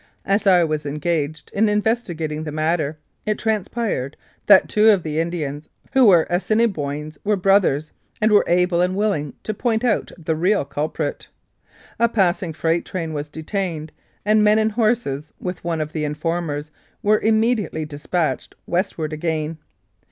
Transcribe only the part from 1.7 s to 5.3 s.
vestigating the matter, it transpired that two of the